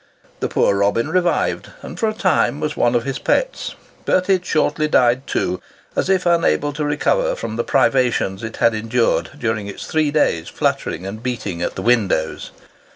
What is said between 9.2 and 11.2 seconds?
during its three days' fluttering